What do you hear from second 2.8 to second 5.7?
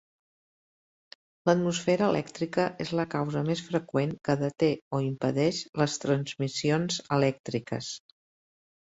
és la causa més freqüent que deté o impedeix